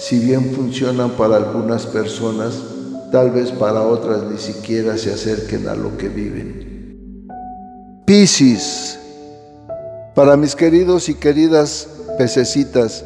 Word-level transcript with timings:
si 0.00 0.18
bien 0.18 0.52
funcionan 0.54 1.10
para 1.10 1.36
algunas 1.36 1.84
personas, 1.84 2.58
tal 3.12 3.30
vez 3.30 3.52
para 3.52 3.82
otras 3.82 4.22
ni 4.24 4.38
siquiera 4.38 4.96
se 4.96 5.12
acerquen 5.12 5.68
a 5.68 5.74
lo 5.74 5.96
que 5.98 6.08
viven. 6.08 7.28
Piscis 8.06 8.98
para 10.14 10.36
mis 10.36 10.56
queridos 10.56 11.08
y 11.08 11.14
queridas 11.14 11.88
pececitas, 12.18 13.04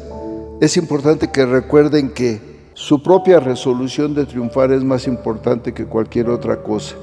es 0.59 0.75
importante 0.75 1.29
que 1.29 1.45
recuerden 1.45 2.09
que 2.09 2.41
su 2.73 3.03
propia 3.03 3.39
resolución 3.39 4.15
de 4.15 4.25
triunfar 4.25 4.71
es 4.71 4.83
más 4.83 5.05
importante 5.05 5.73
que 5.73 5.85
cualquier 5.85 6.29
otra 6.29 6.63
cosa. 6.63 6.95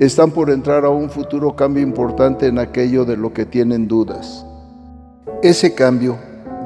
Están 0.00 0.30
por 0.30 0.50
entrar 0.50 0.84
a 0.84 0.88
un 0.88 1.10
futuro 1.10 1.54
cambio 1.54 1.82
importante 1.82 2.46
en 2.46 2.58
aquello 2.58 3.04
de 3.04 3.16
lo 3.16 3.32
que 3.32 3.44
tienen 3.44 3.88
dudas. 3.88 4.46
Ese 5.42 5.74
cambio, 5.74 6.16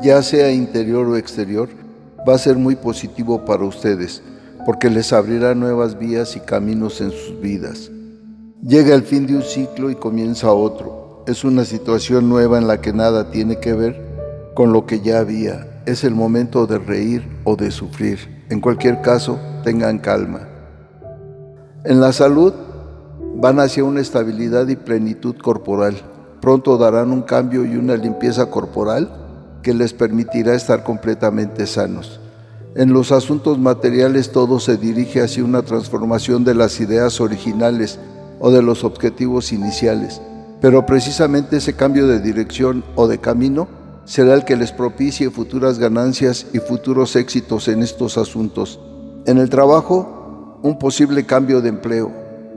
ya 0.03 0.23
sea 0.23 0.53
interior 0.53 1.09
o 1.09 1.17
exterior, 1.17 1.69
va 2.29 2.35
a 2.35 2.39
ser 2.39 2.57
muy 2.57 2.77
positivo 2.77 3.45
para 3.45 3.65
ustedes, 3.65 4.23
porque 4.67 4.91
les 4.91 5.13
abrirá 5.13 5.55
nuevas 5.55 5.99
vías 5.99 6.37
y 6.37 6.41
caminos 6.41 7.01
en 7.01 7.11
sus 7.11 7.41
vidas. 7.41 7.91
Llega 8.63 8.95
el 8.95 9.03
fin 9.03 9.27
de 9.27 9.37
un 9.37 9.43
ciclo 9.43 9.91
y 9.91 9.97
comienza 9.97 10.53
otro 10.53 11.03
es 11.27 11.45
una 11.45 11.65
situación 11.65 12.29
nueva 12.29 12.59
en 12.59 12.67
la 12.67 12.81
que 12.81 12.93
nada 12.93 13.31
tiene 13.31 13.61
que 13.61 13.73
ver 13.75 14.53
con 14.55 14.73
lo 14.73 14.87
que 14.87 15.01
ya 15.01 15.21
había. 15.21 15.83
Es 15.87 16.05
el 16.05 16.15
momento 16.15 16.67
de 16.67 16.79
reír 16.79 17.41
o 17.45 17.57
de 17.57 17.71
sufrir. 17.71 18.45
En 18.51 18.61
cualquier 18.61 19.01
caso, 19.03 19.39
tengan 19.63 19.99
calma. 19.99 20.49
En 21.85 22.01
la 22.01 22.13
salud, 22.13 22.53
van 23.37 23.61
hacia 23.61 23.85
una 23.85 24.01
estabilidad 24.01 24.69
y 24.69 24.77
plenitud 24.77 25.37
corporal. 25.37 25.95
Pronto 26.41 26.77
darán 26.77 27.13
un 27.13 27.23
cambio 27.23 27.65
y 27.65 27.77
una 27.77 27.97
limpieza 27.97 28.47
corporal 28.47 29.22
que 29.63 29.75
les 29.75 29.93
permitirá 29.93 30.55
estar 30.55 30.85
completamente 30.85 31.67
sanos. 31.67 32.21
En 32.75 32.93
los 32.93 33.13
asuntos 33.13 33.59
materiales 33.59 34.33
todo 34.33 34.61
se 34.61 34.77
dirige 34.77 35.23
hacia 35.23 35.45
una 35.45 35.63
transformación 35.63 36.45
de 36.45 36.55
las 36.55 36.81
ideas 36.81 37.21
originales 37.21 37.99
o 38.41 38.51
de 38.51 38.63
los 38.63 38.85
objetivos 38.85 39.53
iniciales 39.53 40.21
pero 40.63 40.87
precisamente 40.87 41.57
ese 41.57 41.75
cambio 41.75 42.07
de 42.07 42.21
dirección 42.21 42.85
o 42.95 43.09
de 43.09 43.19
camino 43.19 43.67
será 44.05 44.35
el 44.35 44.45
que 44.45 44.57
les 44.57 44.71
propicie 44.71 45.29
futuras 45.29 45.81
ganancias 45.81 46.47
y 46.53 46.61
futuros 46.61 47.17
éxitos 47.17 47.67
en 47.67 47.83
estos 47.83 48.17
asuntos. 48.17 48.79
En 49.27 49.39
el 49.39 49.51
trabajo, 49.51 50.61
un 50.63 50.79
posible 50.79 51.27
cambio 51.27 51.61
de 51.63 51.69
empleo 51.69 52.13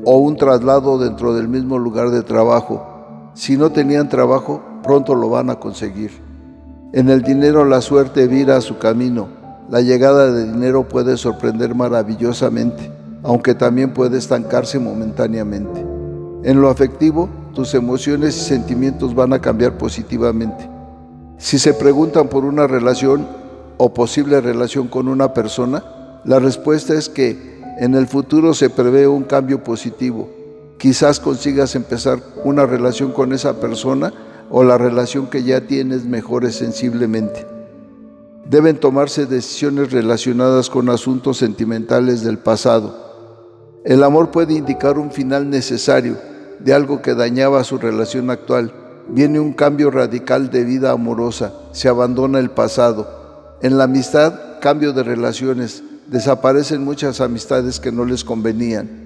o 0.06 0.18
un 0.18 0.38
traslado 0.38 1.00
dentro 1.00 1.34
del 1.34 1.48
mismo 1.48 1.80
lugar 1.80 2.12
de 2.12 2.22
trabajo. 2.22 3.32
Si 3.34 3.58
no 3.58 3.72
tenían 3.72 4.08
trabajo, 4.08 4.62
pronto 4.84 5.16
lo 5.16 5.30
van 5.30 5.50
a 5.50 5.60
conseguir. 5.60 6.25
En 6.96 7.10
el 7.10 7.24
dinero 7.24 7.66
la 7.66 7.82
suerte 7.82 8.26
vira 8.26 8.62
su 8.62 8.78
camino. 8.78 9.28
La 9.70 9.82
llegada 9.82 10.32
de 10.32 10.46
dinero 10.46 10.88
puede 10.88 11.18
sorprender 11.18 11.76
maravillosamente, 11.76 12.90
aunque 13.22 13.54
también 13.54 13.94
puede 13.94 14.18
estancarse 14.18 14.80
momentáneamente. 14.80 15.86
En 16.44 16.62
lo 16.62 16.70
afectivo, 16.70 17.28
tus 17.54 17.74
emociones 17.74 18.38
y 18.38 18.40
sentimientos 18.40 19.14
van 19.14 19.34
a 19.34 19.42
cambiar 19.42 19.78
positivamente. 19.78 20.70
Si 21.38 21.60
se 21.60 21.74
preguntan 21.74 22.30
por 22.30 22.46
una 22.46 22.66
relación 22.66 23.28
o 23.76 23.94
posible 23.94 24.40
relación 24.40 24.88
con 24.88 25.10
una 25.10 25.34
persona, 25.34 25.84
la 26.24 26.40
respuesta 26.40 26.94
es 26.94 27.10
que 27.10 27.62
en 27.78 27.94
el 27.96 28.08
futuro 28.08 28.54
se 28.54 28.70
prevé 28.70 29.06
un 29.06 29.24
cambio 29.24 29.62
positivo. 29.66 30.30
Quizás 30.78 31.20
consigas 31.20 31.76
empezar 31.76 32.20
una 32.46 32.66
relación 32.66 33.12
con 33.12 33.34
esa 33.34 33.60
persona 33.60 34.14
o 34.50 34.64
la 34.64 34.78
relación 34.78 35.28
que 35.28 35.44
ya 35.44 35.62
tienes 35.62 36.06
mejore 36.06 36.52
sensiblemente. 36.52 37.46
Deben 38.50 38.80
tomarse 38.80 39.26
decisiones 39.26 39.92
relacionadas 39.92 40.70
con 40.70 40.90
asuntos 40.90 41.38
sentimentales 41.38 42.24
del 42.24 42.38
pasado. 42.38 42.96
El 43.84 44.04
amor 44.04 44.32
puede 44.32 44.54
indicar 44.54 44.98
un 44.98 45.12
final 45.12 45.50
necesario, 45.50 46.18
de 46.60 46.74
algo 46.74 47.02
que 47.02 47.16
dañaba 47.16 47.64
su 47.64 47.78
relación 47.78 48.30
actual. 48.30 48.74
Viene 49.08 49.40
un 49.40 49.54
cambio 49.54 49.92
radical 49.92 50.50
de 50.50 50.64
vida 50.64 50.92
amorosa, 50.92 51.54
se 51.72 51.90
abandona 51.90 52.40
el 52.40 52.50
pasado. 52.50 53.58
En 53.62 53.78
la 53.78 53.86
amistad, 53.86 54.60
cambio 54.62 54.94
de 54.94 55.04
relaciones, 55.04 55.84
desaparecen 56.08 56.84
muchas 56.84 57.22
amistades 57.22 57.80
que 57.80 57.92
no 57.92 58.06
les 58.06 58.24
convenían. 58.24 59.05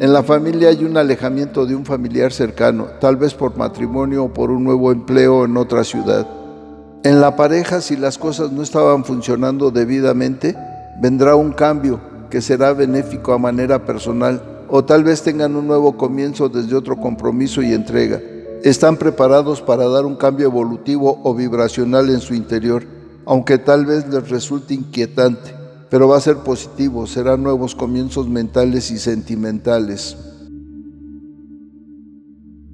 En 0.00 0.14
la 0.14 0.22
familia 0.22 0.70
hay 0.70 0.82
un 0.82 0.96
alejamiento 0.96 1.66
de 1.66 1.76
un 1.76 1.84
familiar 1.84 2.32
cercano, 2.32 2.86
tal 3.02 3.16
vez 3.16 3.34
por 3.34 3.58
matrimonio 3.58 4.24
o 4.24 4.32
por 4.32 4.50
un 4.50 4.64
nuevo 4.64 4.92
empleo 4.92 5.44
en 5.44 5.58
otra 5.58 5.84
ciudad. 5.84 6.26
En 7.02 7.20
la 7.20 7.36
pareja, 7.36 7.82
si 7.82 7.98
las 7.98 8.16
cosas 8.16 8.50
no 8.50 8.62
estaban 8.62 9.04
funcionando 9.04 9.70
debidamente, 9.70 10.56
vendrá 11.02 11.34
un 11.36 11.52
cambio 11.52 12.00
que 12.30 12.40
será 12.40 12.72
benéfico 12.72 13.34
a 13.34 13.38
manera 13.38 13.84
personal 13.84 14.64
o 14.70 14.82
tal 14.82 15.04
vez 15.04 15.20
tengan 15.20 15.54
un 15.54 15.66
nuevo 15.66 15.98
comienzo 15.98 16.48
desde 16.48 16.76
otro 16.76 16.96
compromiso 16.96 17.60
y 17.60 17.74
entrega. 17.74 18.22
Están 18.64 18.96
preparados 18.96 19.60
para 19.60 19.86
dar 19.86 20.06
un 20.06 20.16
cambio 20.16 20.46
evolutivo 20.46 21.20
o 21.24 21.34
vibracional 21.34 22.08
en 22.08 22.22
su 22.22 22.32
interior, 22.32 22.84
aunque 23.26 23.58
tal 23.58 23.84
vez 23.84 24.08
les 24.08 24.30
resulte 24.30 24.72
inquietante, 24.72 25.59
pero 25.90 26.08
va 26.08 26.16
a 26.16 26.20
ser 26.20 26.38
positivo, 26.38 27.06
serán 27.06 27.42
nuevos 27.42 27.74
comienzos 27.74 28.28
mentales 28.28 28.90
y 28.90 28.98
sentimentales. 28.98 30.16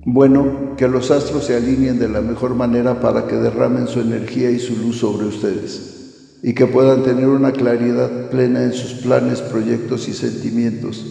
Bueno, 0.05 0.77
que 0.77 0.87
los 0.87 1.11
astros 1.11 1.45
se 1.45 1.57
alineen 1.57 1.99
de 1.99 2.09
la 2.09 2.21
mejor 2.21 2.55
manera 2.55 3.01
para 3.01 3.27
que 3.27 3.37
derramen 3.37 3.89
su 3.89 4.01
energía 4.01 4.51
y 4.51 4.61
su 4.61 4.77
luz 4.77 4.99
sobre 4.99 5.27
ustedes 5.27 6.39
y 6.43 6.55
que 6.55 6.67
puedan 6.67 7.03
tener 7.03 7.27
una 7.27 7.53
claridad 7.53 8.31
plena 8.31 8.63
en 8.63 8.73
sus 8.73 8.93
planes, 9.03 9.41
proyectos 9.41 10.07
y 10.09 10.13
sentimientos 10.13 11.05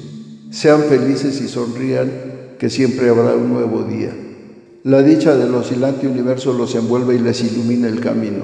sean 0.56 0.84
felices 0.84 1.42
y 1.42 1.50
sonrían, 1.50 2.10
que 2.58 2.70
siempre 2.70 3.10
habrá 3.10 3.36
un 3.36 3.52
nuevo 3.52 3.84
día. 3.84 4.16
La 4.84 5.02
dicha 5.02 5.36
del 5.36 5.54
oscilante 5.54 6.08
universo 6.08 6.54
los 6.54 6.76
envuelve 6.76 7.16
y 7.16 7.20
les 7.20 7.44
ilumina 7.44 7.90
el 7.90 8.00
camino. 8.00 8.44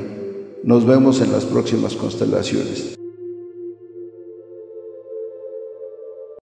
Nos 0.65 0.85
vemos 0.85 1.21
en 1.21 1.31
las 1.31 1.45
próximas 1.45 1.95
constelaciones. 1.95 3.00